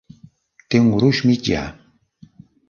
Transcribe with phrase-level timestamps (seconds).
[0.75, 1.61] Té un gruix mitjà.